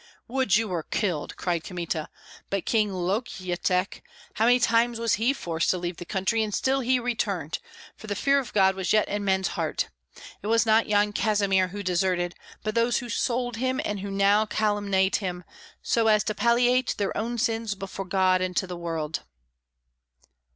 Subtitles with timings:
[0.27, 2.09] "Would you were killed!" cried Kmita.
[2.49, 4.01] "But King Lokyetek,
[4.33, 7.59] how many times was he forced to leave the country, and still he returned,
[7.95, 9.85] for the fear of God was yet in men's hearts.
[10.41, 12.33] It was not Yan Kazimir who deserted,
[12.63, 15.43] but those who sold him and who now calumniate him,
[15.83, 19.19] so as to palliate their own sins before God and the world!"